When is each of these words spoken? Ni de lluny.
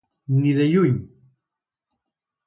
Ni 0.39 0.51
de 0.59 0.65
lluny. 0.71 0.95